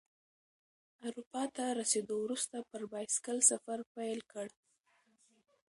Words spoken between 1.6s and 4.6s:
رسیدو وروسته پر بایسکل سفر پیل کړ.